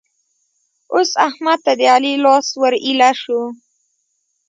[0.93, 3.41] اوس احمد ته د علي لاس ور ايله شو.